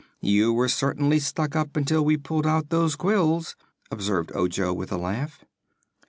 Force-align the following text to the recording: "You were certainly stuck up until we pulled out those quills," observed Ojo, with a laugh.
"You 0.19 0.51
were 0.51 0.67
certainly 0.67 1.19
stuck 1.19 1.55
up 1.55 1.77
until 1.77 2.03
we 2.03 2.17
pulled 2.17 2.47
out 2.47 2.69
those 2.71 2.95
quills," 2.95 3.55
observed 3.91 4.31
Ojo, 4.33 4.73
with 4.73 4.91
a 4.91 4.97
laugh. 4.97 5.45